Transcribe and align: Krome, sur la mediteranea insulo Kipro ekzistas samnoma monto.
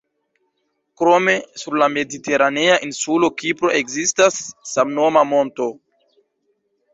Krome, 1.01 1.33
sur 1.63 1.75
la 1.81 1.89
mediteranea 1.95 2.77
insulo 2.87 3.29
Kipro 3.43 3.71
ekzistas 3.81 4.41
samnoma 4.71 5.25
monto. 5.35 5.69